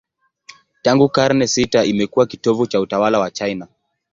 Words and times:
Tangu 0.81 1.09
karne 1.09 1.47
sita 1.47 1.83
imekuwa 1.85 2.25
kitovu 2.27 2.67
cha 2.67 2.79
utawala 2.81 3.19
wa 3.19 3.31
China. 3.31 3.67